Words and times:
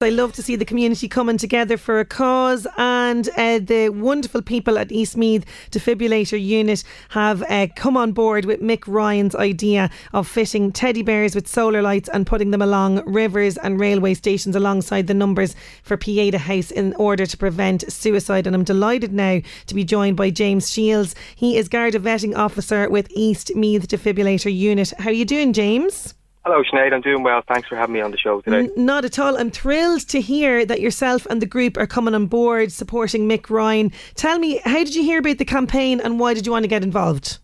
I 0.00 0.10
love 0.10 0.32
to 0.34 0.44
see 0.44 0.54
the 0.54 0.64
community 0.64 1.08
coming 1.08 1.38
together 1.38 1.76
for 1.76 1.98
a 1.98 2.04
cause, 2.04 2.68
and 2.76 3.28
uh, 3.36 3.58
the 3.58 3.88
wonderful 3.88 4.42
people 4.42 4.78
at 4.78 4.90
Eastmeath 4.90 5.44
Defibrillator 5.72 6.40
Unit 6.40 6.84
have 7.08 7.42
uh, 7.50 7.66
come 7.74 7.96
on 7.96 8.12
board 8.12 8.44
with 8.44 8.60
Mick 8.60 8.84
Ryan's 8.86 9.34
idea 9.34 9.90
of 10.12 10.28
fitting 10.28 10.70
teddy 10.70 11.02
bears 11.02 11.34
with 11.34 11.48
solar 11.48 11.82
lights 11.82 12.08
and 12.12 12.28
putting 12.28 12.52
them 12.52 12.62
along 12.62 13.02
rivers 13.12 13.56
and 13.56 13.80
railway 13.80 14.14
stations 14.14 14.54
alongside 14.54 15.08
the 15.08 15.14
numbers 15.14 15.56
for 15.82 15.96
Pieta 15.96 16.38
House 16.38 16.70
in 16.70 16.94
order 16.94 17.26
to 17.26 17.36
prevent 17.36 17.90
suicide. 17.90 18.46
And 18.46 18.54
I'm 18.54 18.62
delighted 18.62 19.12
now 19.12 19.40
to 19.66 19.74
be 19.74 19.82
joined 19.82 20.16
by 20.16 20.30
James 20.30 20.70
Shields. 20.70 21.16
He 21.34 21.56
is 21.56 21.68
Garda 21.68 21.98
Vetting 21.98 22.38
Officer 22.38 22.88
with 22.88 23.08
Eastmeath 23.16 23.88
Defibrillator 23.88 24.56
Unit. 24.56 24.92
How 25.00 25.08
are 25.08 25.12
you 25.12 25.24
doing, 25.24 25.52
James? 25.52 26.14
Hello, 26.50 26.62
Sinead. 26.62 26.94
I'm 26.94 27.02
doing 27.02 27.22
well. 27.22 27.42
Thanks 27.46 27.68
for 27.68 27.76
having 27.76 27.92
me 27.92 28.00
on 28.00 28.10
the 28.10 28.16
show 28.16 28.40
today. 28.40 28.70
Not 28.74 29.04
at 29.04 29.18
all. 29.18 29.36
I'm 29.36 29.50
thrilled 29.50 30.08
to 30.08 30.18
hear 30.18 30.64
that 30.64 30.80
yourself 30.80 31.26
and 31.26 31.42
the 31.42 31.46
group 31.46 31.76
are 31.76 31.86
coming 31.86 32.14
on 32.14 32.24
board 32.24 32.72
supporting 32.72 33.28
Mick 33.28 33.50
Ryan. 33.50 33.92
Tell 34.14 34.38
me, 34.38 34.58
how 34.64 34.78
did 34.78 34.94
you 34.94 35.02
hear 35.02 35.18
about 35.18 35.36
the 35.36 35.44
campaign 35.44 36.00
and 36.00 36.18
why 36.18 36.32
did 36.32 36.46
you 36.46 36.52
want 36.52 36.62
to 36.62 36.68
get 36.68 36.82
involved? 36.82 37.36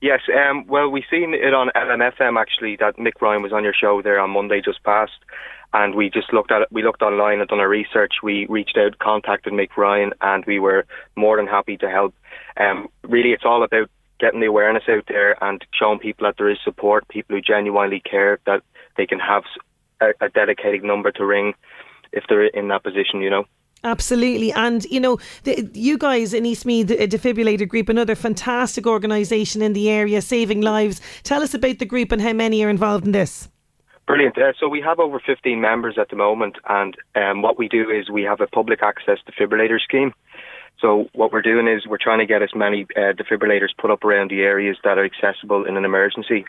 Yes, 0.00 0.20
um, 0.32 0.68
well, 0.68 0.88
we 0.88 1.04
seen 1.10 1.34
it 1.34 1.52
on 1.52 1.70
LMFM 1.74 2.40
actually 2.40 2.76
that 2.76 2.96
Mick 2.96 3.20
Ryan 3.20 3.42
was 3.42 3.52
on 3.52 3.64
your 3.64 3.74
show 3.74 4.00
there 4.02 4.20
on 4.20 4.30
Monday 4.30 4.62
just 4.64 4.84
past, 4.84 5.18
and 5.72 5.96
we 5.96 6.08
just 6.08 6.32
looked 6.32 6.52
at 6.52 6.62
it. 6.62 6.68
We 6.70 6.84
looked 6.84 7.02
online 7.02 7.40
and 7.40 7.48
done 7.48 7.58
our 7.58 7.68
research. 7.68 8.12
We 8.22 8.46
reached 8.46 8.78
out, 8.78 9.00
contacted 9.00 9.52
Mick 9.52 9.76
Ryan, 9.76 10.12
and 10.20 10.44
we 10.46 10.60
were 10.60 10.86
more 11.16 11.38
than 11.38 11.48
happy 11.48 11.76
to 11.78 11.90
help. 11.90 12.14
Um, 12.56 12.86
really, 13.02 13.32
it's 13.32 13.44
all 13.44 13.64
about 13.64 13.90
getting 14.24 14.40
the 14.40 14.46
awareness 14.46 14.84
out 14.88 15.04
there 15.06 15.36
and 15.44 15.62
showing 15.78 15.98
people 15.98 16.26
that 16.26 16.36
there 16.38 16.48
is 16.48 16.56
support, 16.64 17.06
people 17.08 17.36
who 17.36 17.42
genuinely 17.42 18.00
care 18.00 18.38
that 18.46 18.62
they 18.96 19.06
can 19.06 19.18
have 19.18 19.42
a, 20.00 20.14
a 20.22 20.30
dedicated 20.30 20.82
number 20.82 21.12
to 21.12 21.26
ring 21.26 21.52
if 22.10 22.24
they're 22.26 22.46
in 22.46 22.68
that 22.68 22.82
position, 22.82 23.20
you 23.20 23.28
know. 23.28 23.44
Absolutely. 23.82 24.50
And, 24.50 24.84
you 24.86 24.98
know, 24.98 25.18
the, 25.42 25.68
you 25.74 25.98
guys 25.98 26.32
in 26.32 26.44
Eastmeath 26.44 26.86
the 26.86 26.96
Defibrillator 26.96 27.68
Group, 27.68 27.90
another 27.90 28.14
fantastic 28.14 28.86
organisation 28.86 29.60
in 29.60 29.74
the 29.74 29.90
area, 29.90 30.22
saving 30.22 30.62
lives. 30.62 31.02
Tell 31.22 31.42
us 31.42 31.52
about 31.52 31.78
the 31.78 31.84
group 31.84 32.10
and 32.10 32.22
how 32.22 32.32
many 32.32 32.64
are 32.64 32.70
involved 32.70 33.04
in 33.04 33.12
this. 33.12 33.50
Brilliant. 34.06 34.38
Uh, 34.38 34.54
so 34.58 34.68
we 34.68 34.80
have 34.80 35.00
over 35.00 35.20
15 35.20 35.60
members 35.60 35.98
at 35.98 36.08
the 36.08 36.16
moment, 36.16 36.56
and 36.66 36.96
um, 37.14 37.42
what 37.42 37.58
we 37.58 37.68
do 37.68 37.90
is 37.90 38.08
we 38.08 38.22
have 38.22 38.40
a 38.40 38.46
public 38.46 38.82
access 38.82 39.18
defibrillator 39.28 39.80
scheme. 39.80 40.14
So 40.80 41.08
what 41.12 41.32
we're 41.32 41.42
doing 41.42 41.68
is 41.68 41.86
we're 41.86 41.98
trying 41.98 42.18
to 42.18 42.26
get 42.26 42.42
as 42.42 42.54
many 42.54 42.82
uh, 42.96 43.12
defibrillators 43.12 43.76
put 43.78 43.90
up 43.90 44.04
around 44.04 44.30
the 44.30 44.42
areas 44.42 44.76
that 44.84 44.98
are 44.98 45.04
accessible 45.04 45.64
in 45.64 45.76
an 45.76 45.84
emergency. 45.84 46.44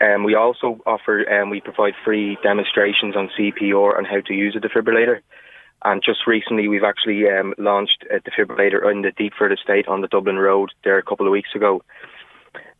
Um, 0.00 0.24
we 0.24 0.34
also 0.34 0.80
offer, 0.86 1.28
um, 1.30 1.50
we 1.50 1.60
provide 1.60 1.94
free 2.04 2.38
demonstrations 2.42 3.16
on 3.16 3.30
CPR 3.38 3.96
and 3.98 4.06
how 4.06 4.20
to 4.20 4.34
use 4.34 4.56
a 4.56 4.60
defibrillator. 4.60 5.20
And 5.84 6.02
just 6.02 6.26
recently, 6.26 6.68
we've 6.68 6.84
actually 6.84 7.28
um, 7.28 7.54
launched 7.58 8.04
a 8.10 8.20
defibrillator 8.20 8.90
in 8.90 9.02
the 9.02 9.10
Deepford 9.10 9.52
estate 9.52 9.88
on 9.88 10.00
the 10.00 10.08
Dublin 10.08 10.38
Road 10.38 10.70
there 10.84 10.98
a 10.98 11.02
couple 11.02 11.26
of 11.26 11.32
weeks 11.32 11.54
ago. 11.54 11.82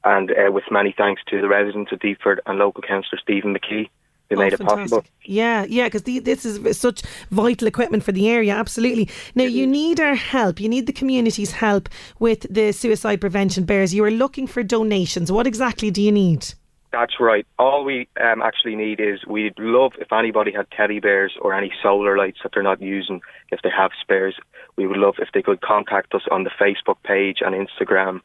And 0.04 0.30
uh, 0.30 0.50
with 0.50 0.64
many 0.70 0.94
thanks 0.96 1.22
to 1.28 1.40
the 1.40 1.48
residents 1.48 1.92
of 1.92 1.98
Deepford 1.98 2.38
and 2.46 2.58
local 2.58 2.82
councillor 2.82 3.20
Stephen 3.20 3.54
McKee 3.54 3.88
who 4.32 4.40
Oh, 4.40 4.44
made 4.44 4.52
it 4.52 4.60
possible. 4.60 5.04
Yeah, 5.24 5.64
yeah, 5.68 5.86
because 5.86 6.02
this 6.02 6.44
is 6.44 6.78
such 6.78 7.02
vital 7.30 7.68
equipment 7.68 8.02
for 8.02 8.12
the 8.12 8.28
area. 8.28 8.54
Absolutely. 8.54 9.08
Now, 9.34 9.44
you 9.44 9.66
need 9.66 10.00
our 10.00 10.14
help. 10.14 10.60
You 10.60 10.68
need 10.68 10.86
the 10.86 10.92
community's 10.92 11.52
help 11.52 11.88
with 12.18 12.46
the 12.50 12.72
suicide 12.72 13.20
prevention 13.20 13.64
bears. 13.64 13.94
You 13.94 14.04
are 14.04 14.10
looking 14.10 14.46
for 14.46 14.62
donations. 14.62 15.30
What 15.30 15.46
exactly 15.46 15.90
do 15.90 16.02
you 16.02 16.12
need? 16.12 16.54
That's 16.92 17.18
right. 17.20 17.46
All 17.58 17.84
we 17.84 18.06
um, 18.20 18.42
actually 18.42 18.76
need 18.76 19.00
is 19.00 19.24
we'd 19.26 19.58
love 19.58 19.92
if 19.98 20.12
anybody 20.12 20.52
had 20.52 20.70
teddy 20.70 21.00
bears 21.00 21.32
or 21.40 21.54
any 21.54 21.72
solar 21.82 22.18
lights 22.18 22.40
that 22.42 22.52
they're 22.52 22.62
not 22.62 22.82
using, 22.82 23.22
if 23.50 23.60
they 23.62 23.70
have 23.74 23.92
spares, 23.98 24.36
we 24.76 24.86
would 24.86 24.98
love 24.98 25.14
if 25.18 25.28
they 25.32 25.40
could 25.40 25.62
contact 25.62 26.14
us 26.14 26.22
on 26.30 26.44
the 26.44 26.50
Facebook 26.50 26.96
page 27.02 27.38
and 27.40 27.54
Instagram. 27.54 28.20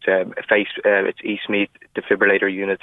It's, 0.00 0.08
um, 0.28 0.34
face, 0.48 0.68
uh, 0.84 1.04
it's 1.04 1.20
Eastmeath 1.22 1.70
Defibrillator 1.96 2.52
Unit. 2.52 2.82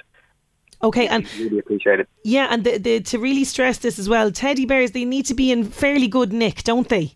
Okay, 0.81 1.07
and 1.07 1.27
Really 1.37 1.59
appreciate 1.59 1.99
it. 1.99 2.07
yeah, 2.23 2.47
and 2.49 2.63
the, 2.63 2.77
the, 2.77 2.99
to 3.01 3.19
really 3.19 3.43
stress 3.43 3.79
this 3.79 3.99
as 3.99 4.07
well, 4.07 4.31
teddy 4.31 4.65
bears 4.65 4.91
they 4.91 5.05
need 5.05 5.25
to 5.25 5.33
be 5.33 5.51
in 5.51 5.63
fairly 5.65 6.07
good 6.07 6.31
nick, 6.31 6.63
don't 6.63 6.87
they? 6.87 7.15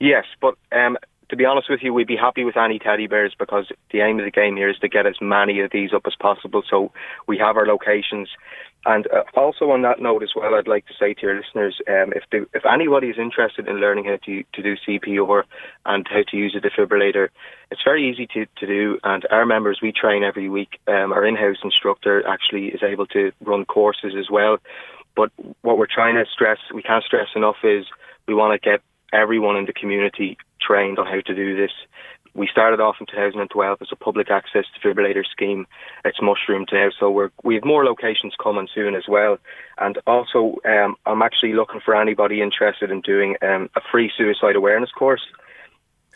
Yes, 0.00 0.24
but 0.40 0.54
um, 0.72 0.96
to 1.28 1.36
be 1.36 1.44
honest 1.44 1.70
with 1.70 1.80
you, 1.82 1.92
we'd 1.92 2.06
be 2.06 2.16
happy 2.16 2.44
with 2.44 2.56
any 2.56 2.78
teddy 2.78 3.06
bears 3.06 3.34
because 3.38 3.66
the 3.90 4.00
aim 4.00 4.18
of 4.18 4.24
the 4.24 4.30
game 4.30 4.56
here 4.56 4.68
is 4.68 4.78
to 4.78 4.88
get 4.88 5.06
as 5.06 5.16
many 5.20 5.60
of 5.60 5.70
these 5.70 5.92
up 5.92 6.02
as 6.06 6.14
possible. 6.18 6.62
So 6.68 6.92
we 7.26 7.38
have 7.38 7.56
our 7.56 7.66
locations. 7.66 8.28
And 8.86 9.06
uh, 9.06 9.22
also 9.34 9.70
on 9.70 9.82
that 9.82 10.00
note 10.00 10.22
as 10.22 10.30
well, 10.36 10.54
I'd 10.54 10.68
like 10.68 10.86
to 10.86 10.94
say 10.98 11.14
to 11.14 11.22
your 11.22 11.36
listeners, 11.36 11.80
um, 11.88 12.12
if 12.12 12.24
they, 12.30 12.40
if 12.52 12.66
anybody 12.66 13.08
is 13.08 13.16
interested 13.18 13.66
in 13.66 13.76
learning 13.76 14.04
how 14.04 14.16
to 14.26 14.44
to 14.52 14.62
do 14.62 14.76
CPR 14.86 15.44
and 15.86 16.06
how 16.08 16.22
to 16.28 16.36
use 16.36 16.54
a 16.54 16.60
defibrillator, 16.60 17.28
it's 17.70 17.82
very 17.82 18.10
easy 18.10 18.26
to, 18.34 18.46
to 18.58 18.66
do. 18.66 18.98
And 19.02 19.26
our 19.30 19.46
members, 19.46 19.78
we 19.80 19.92
train 19.92 20.22
every 20.22 20.50
week. 20.50 20.80
Um, 20.86 21.12
our 21.12 21.24
in-house 21.24 21.58
instructor 21.64 22.26
actually 22.28 22.68
is 22.68 22.82
able 22.82 23.06
to 23.08 23.32
run 23.40 23.64
courses 23.64 24.14
as 24.18 24.28
well. 24.30 24.58
But 25.16 25.30
what 25.62 25.78
we're 25.78 25.86
trying 25.86 26.16
to 26.16 26.24
stress, 26.30 26.58
we 26.74 26.82
can't 26.82 27.04
stress 27.04 27.28
enough, 27.34 27.56
is 27.62 27.86
we 28.26 28.34
want 28.34 28.60
to 28.60 28.70
get 28.70 28.80
everyone 29.14 29.56
in 29.56 29.64
the 29.64 29.72
community 29.72 30.36
trained 30.66 30.98
on 30.98 31.06
how 31.06 31.20
to 31.20 31.34
do 31.34 31.56
this. 31.56 31.72
We 32.34 32.48
started 32.50 32.80
off 32.80 32.96
in 32.98 33.06
2012 33.06 33.78
as 33.80 33.88
a 33.92 33.96
public 33.96 34.28
access 34.28 34.64
defibrillator 34.74 35.24
scheme. 35.30 35.66
It's 36.04 36.20
mushroomed 36.20 36.68
now, 36.72 36.88
so 36.98 37.08
we're, 37.08 37.30
we 37.44 37.54
have 37.54 37.64
more 37.64 37.84
locations 37.84 38.34
coming 38.42 38.68
soon 38.74 38.96
as 38.96 39.04
well. 39.08 39.38
And 39.78 39.98
also, 40.06 40.56
um, 40.64 40.96
I'm 41.06 41.22
actually 41.22 41.52
looking 41.52 41.80
for 41.84 41.94
anybody 41.94 42.42
interested 42.42 42.90
in 42.90 43.02
doing 43.02 43.36
um, 43.40 43.70
a 43.76 43.80
free 43.92 44.10
suicide 44.16 44.56
awareness 44.56 44.90
course. 44.90 45.22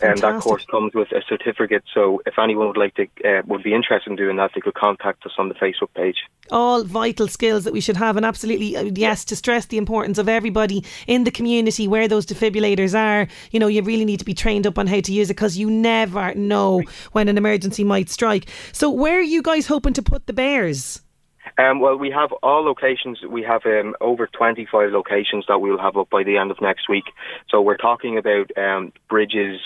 And 0.01 0.19
that 0.19 0.41
course 0.41 0.65
comes 0.67 0.95
with 0.95 1.11
a 1.13 1.23
certificate. 1.29 1.85
So 1.93 2.23
if 2.27 2.39
anyone 2.39 2.69
would 2.69 2.77
like 2.77 2.95
to, 2.95 3.07
uh, 3.25 3.43
would 3.47 3.63
be 3.63 3.75
interested 3.75 4.11
in 4.11 4.17
doing 4.17 4.37
that, 4.37 4.53
they 4.55 4.61
could 4.61 4.75
contact 4.75 5.27
us 5.27 5.33
on 5.39 5.49
the 5.49 5.55
Facebook 5.55 5.93
page. 5.95 6.17
all 6.51 6.83
vital 6.85 7.29
skills 7.29 7.65
that 7.65 7.73
we 7.73 7.81
should 7.81 7.97
have 7.97 8.17
and 8.17 8.25
absolutely 8.25 8.75
uh, 8.77 8.83
yes 8.95 9.25
to 9.25 9.37
stress 9.37 9.67
the 9.67 9.77
importance 9.77 10.17
of 10.19 10.29
everybody 10.29 10.83
in 11.07 11.25
the 11.25 11.31
community 11.31 11.87
where 11.87 12.09
those 12.09 12.25
defibrillators 12.25 12.99
are 12.99 13.29
you 13.51 13.61
know 13.61 13.67
you 13.67 13.83
really 13.83 14.05
need 14.05 14.19
to 14.19 14.25
be 14.25 14.33
trained 14.33 14.67
up 14.67 14.79
on 14.79 14.87
how 14.87 15.01
to 15.01 15.13
use 15.13 15.29
it 15.29 15.35
because 15.35 15.59
you 15.59 15.71
never 15.71 16.35
know 16.35 16.83
when 17.13 17.29
an 17.29 17.37
emergency 17.37 17.85
might 17.85 18.09
strike 18.09 18.49
so 18.73 18.89
where 18.91 19.19
are 19.19 19.23
you 19.23 19.43
guys 19.43 19.67
hoping 19.67 19.93
to 19.93 20.03
put 20.03 20.27
the 20.27 20.33
bears 20.33 21.03
Um, 21.57 21.81
well, 21.81 21.97
we 21.97 22.11
have 22.11 22.33
all 22.43 22.65
locations. 22.65 23.23
We 23.23 23.43
have 23.43 23.65
um, 23.65 23.95
over 24.01 24.27
25 24.27 24.93
locations 24.93 25.45
that 25.49 25.59
we 25.59 25.71
will 25.71 25.81
have 25.81 25.97
up 25.97 26.11
by 26.11 26.23
the 26.23 26.37
end 26.37 26.51
of 26.51 26.61
next 26.61 26.89
week. 26.89 27.05
So 27.49 27.61
we're 27.61 27.77
talking 27.77 28.19
about 28.19 28.51
um, 28.57 28.93
bridges, 29.09 29.61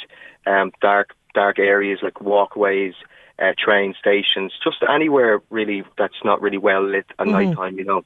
um, 0.46 0.72
dark 0.80 1.10
dark 1.34 1.58
areas 1.58 2.00
like 2.02 2.20
walkways, 2.20 2.92
uh, 3.38 3.52
train 3.58 3.94
stations, 3.98 4.52
just 4.62 4.76
anywhere 4.88 5.40
really 5.48 5.82
that's 5.96 6.22
not 6.24 6.42
really 6.42 6.58
well 6.58 6.86
lit 6.86 7.06
at 7.18 7.26
night 7.26 7.54
time. 7.56 7.78
You 7.78 7.84
know. 7.84 8.04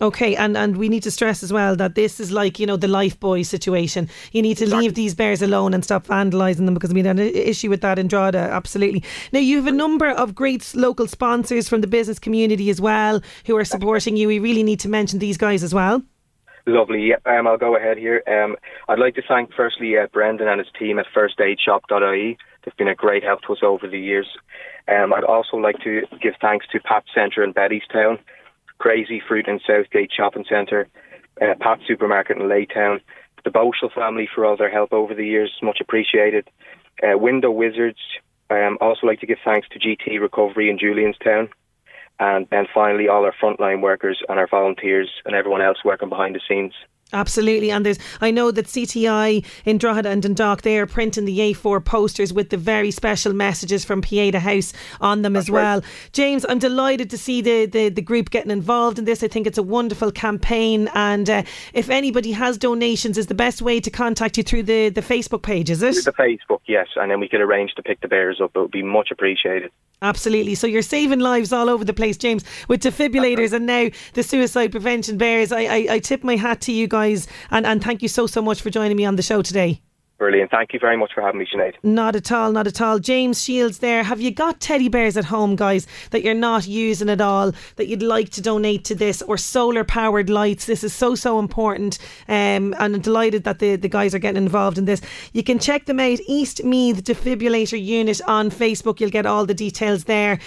Okay, 0.00 0.34
and, 0.34 0.56
and 0.56 0.78
we 0.78 0.88
need 0.88 1.02
to 1.04 1.10
stress 1.10 1.42
as 1.42 1.52
well 1.52 1.76
that 1.76 1.94
this 1.94 2.18
is 2.18 2.32
like, 2.32 2.58
you 2.58 2.66
know, 2.66 2.76
the 2.76 2.86
lifebuoy 2.86 3.46
situation. 3.46 4.08
You 4.32 4.42
need 4.42 4.56
to 4.56 4.64
exactly. 4.64 4.86
leave 4.86 4.94
these 4.94 5.14
bears 5.14 5.42
alone 5.42 5.74
and 5.74 5.84
stop 5.84 6.06
vandalising 6.06 6.64
them 6.64 6.74
because 6.74 6.92
we 6.92 7.02
had 7.02 7.18
an 7.18 7.20
issue 7.20 7.70
with 7.70 7.82
that 7.82 7.98
in 7.98 8.08
Drogheda, 8.08 8.38
absolutely. 8.38 9.04
Now, 9.32 9.40
you 9.40 9.56
have 9.56 9.66
a 9.66 9.72
number 9.72 10.08
of 10.08 10.34
great 10.34 10.74
local 10.74 11.06
sponsors 11.06 11.68
from 11.68 11.82
the 11.82 11.86
business 11.86 12.18
community 12.18 12.68
as 12.70 12.80
well 12.80 13.20
who 13.46 13.56
are 13.56 13.64
supporting 13.64 14.16
you. 14.16 14.28
We 14.28 14.38
really 14.38 14.62
need 14.62 14.80
to 14.80 14.88
mention 14.88 15.18
these 15.20 15.36
guys 15.36 15.62
as 15.62 15.72
well. 15.72 16.02
Lovely. 16.66 17.08
Yep, 17.08 17.26
um, 17.26 17.46
I'll 17.46 17.58
go 17.58 17.76
ahead 17.76 17.98
here. 17.98 18.22
Um, 18.26 18.56
I'd 18.88 18.98
like 18.98 19.16
to 19.16 19.22
thank 19.26 19.52
firstly 19.52 19.98
uh, 19.98 20.06
Brendan 20.12 20.48
and 20.48 20.60
his 20.60 20.68
team 20.78 20.98
at 20.98 21.06
firstaidshop.ie. 21.14 22.38
They've 22.64 22.76
been 22.76 22.88
a 22.88 22.94
great 22.94 23.24
help 23.24 23.42
to 23.42 23.52
us 23.52 23.58
over 23.62 23.88
the 23.88 23.98
years. 23.98 24.28
Um, 24.86 25.12
I'd 25.12 25.24
also 25.24 25.56
like 25.56 25.80
to 25.82 26.02
give 26.20 26.34
thanks 26.40 26.66
to 26.72 26.80
Pat 26.80 27.04
Centre 27.12 27.42
in 27.42 27.52
Bettystown, 27.52 28.18
Crazy 28.78 29.22
Fruit 29.26 29.46
in 29.46 29.60
Southgate 29.66 30.10
Shopping 30.12 30.44
Centre, 30.48 30.88
uh, 31.40 31.54
Pat 31.60 31.80
Supermarket 31.86 32.38
in 32.38 32.44
Laytown, 32.44 33.00
the 33.44 33.50
Boschel 33.50 33.92
family 33.94 34.28
for 34.32 34.44
all 34.44 34.56
their 34.56 34.70
help 34.70 34.92
over 34.92 35.14
the 35.14 35.26
years, 35.26 35.52
much 35.62 35.78
appreciated. 35.80 36.48
Uh, 37.02 37.18
Window 37.18 37.50
Wizards. 37.50 37.98
Um, 38.50 38.76
also 38.82 39.06
like 39.06 39.20
to 39.20 39.26
give 39.26 39.38
thanks 39.42 39.66
to 39.70 39.78
GT 39.78 40.20
Recovery 40.20 40.68
in 40.68 40.78
Julianstown 40.78 41.48
and 42.20 42.46
then 42.50 42.66
finally 42.72 43.08
all 43.08 43.24
our 43.24 43.34
frontline 43.42 43.80
workers 43.80 44.22
and 44.28 44.38
our 44.38 44.46
volunteers 44.46 45.10
and 45.24 45.34
everyone 45.34 45.62
else 45.62 45.78
working 45.84 46.08
behind 46.08 46.34
the 46.34 46.40
scenes. 46.46 46.74
Absolutely, 47.12 47.70
and 47.70 47.84
there's 47.84 47.98
I 48.20 48.30
know 48.30 48.50
that 48.50 48.66
CTI 48.66 49.44
in 49.64 49.78
Drogheda 49.78 50.08
and 50.08 50.22
Dundalk 50.22 50.62
they 50.62 50.78
are 50.78 50.86
printing 50.86 51.26
the 51.26 51.38
A4 51.38 51.84
posters 51.84 52.32
with 52.32 52.50
the 52.50 52.56
very 52.56 52.90
special 52.90 53.34
messages 53.34 53.84
from 53.84 54.00
Pieta 54.00 54.40
House 54.40 54.72
on 55.00 55.22
them 55.22 55.34
That's 55.34 55.46
as 55.46 55.50
well. 55.50 55.80
Right. 55.80 56.10
James, 56.12 56.46
I'm 56.48 56.58
delighted 56.58 57.10
to 57.10 57.18
see 57.18 57.42
the, 57.42 57.66
the 57.66 57.88
the 57.90 58.02
group 58.02 58.30
getting 58.30 58.50
involved 58.50 58.98
in 58.98 59.04
this. 59.04 59.22
I 59.22 59.28
think 59.28 59.46
it's 59.46 59.58
a 59.58 59.62
wonderful 59.62 60.10
campaign, 60.10 60.88
and 60.94 61.28
uh, 61.28 61.42
if 61.74 61.90
anybody 61.90 62.32
has 62.32 62.56
donations, 62.56 63.18
is 63.18 63.26
the 63.26 63.34
best 63.34 63.60
way 63.60 63.80
to 63.80 63.90
contact 63.90 64.38
you 64.38 64.42
through 64.42 64.62
the 64.64 64.88
the 64.88 65.02
Facebook 65.02 65.42
page, 65.42 65.68
is 65.68 65.82
it? 65.82 66.04
The 66.04 66.12
Facebook, 66.12 66.60
yes, 66.66 66.88
and 66.96 67.10
then 67.10 67.20
we 67.20 67.28
could 67.28 67.40
arrange 67.40 67.74
to 67.74 67.82
pick 67.82 68.00
the 68.00 68.08
bears 68.08 68.40
up. 68.40 68.52
It 68.54 68.58
would 68.58 68.70
be 68.70 68.82
much 68.82 69.10
appreciated. 69.10 69.70
Absolutely. 70.02 70.56
So 70.56 70.66
you're 70.66 70.82
saving 70.82 71.20
lives 71.20 71.52
all 71.52 71.70
over 71.70 71.84
the 71.84 71.94
place, 71.94 72.16
James, 72.16 72.44
with 72.66 72.82
defibrillators 72.82 73.52
and 73.52 73.66
now 73.66 73.88
the 74.14 74.24
suicide 74.24 74.72
prevention 74.72 75.16
bears. 75.16 75.52
I, 75.52 75.60
I, 75.60 75.86
I 75.90 75.98
tip 76.00 76.24
my 76.24 76.34
hat 76.34 76.60
to 76.62 76.72
you 76.72 76.88
guys 77.02 77.26
and, 77.50 77.66
and 77.66 77.82
thank 77.82 78.02
you 78.02 78.08
so, 78.08 78.26
so 78.26 78.40
much 78.42 78.62
for 78.62 78.70
joining 78.70 78.96
me 78.96 79.04
on 79.04 79.16
the 79.16 79.22
show 79.22 79.42
today. 79.42 79.80
Brilliant. 80.18 80.52
Thank 80.52 80.72
you 80.72 80.78
very 80.78 80.96
much 80.96 81.10
for 81.12 81.20
having 81.20 81.40
me, 81.40 81.48
Sinead. 81.52 81.74
Not 81.82 82.14
at 82.14 82.30
all, 82.30 82.52
not 82.52 82.68
at 82.68 82.80
all. 82.80 83.00
James 83.00 83.42
Shields 83.42 83.78
there. 83.78 84.04
Have 84.04 84.20
you 84.20 84.30
got 84.30 84.60
teddy 84.60 84.88
bears 84.88 85.16
at 85.16 85.24
home, 85.24 85.56
guys, 85.56 85.84
that 86.10 86.22
you're 86.22 86.32
not 86.32 86.68
using 86.68 87.10
at 87.10 87.20
all, 87.20 87.50
that 87.74 87.88
you'd 87.88 88.04
like 88.04 88.28
to 88.30 88.40
donate 88.40 88.84
to 88.84 88.94
this, 88.94 89.20
or 89.22 89.36
solar 89.36 89.82
powered 89.82 90.30
lights? 90.30 90.66
This 90.66 90.84
is 90.84 90.92
so, 90.92 91.16
so 91.16 91.40
important. 91.40 91.98
Um, 92.28 92.72
and 92.78 92.94
I'm 92.94 93.00
delighted 93.00 93.42
that 93.42 93.58
the, 93.58 93.74
the 93.74 93.88
guys 93.88 94.14
are 94.14 94.20
getting 94.20 94.40
involved 94.40 94.78
in 94.78 94.84
this. 94.84 95.00
You 95.32 95.42
can 95.42 95.58
check 95.58 95.86
them 95.86 95.98
out, 95.98 96.20
East 96.28 96.62
Meath 96.62 97.02
Defibrillator 97.02 97.82
Unit 97.84 98.20
on 98.28 98.48
Facebook. 98.48 99.00
You'll 99.00 99.10
get 99.10 99.26
all 99.26 99.44
the 99.44 99.54
details 99.54 100.04
there. 100.04 100.38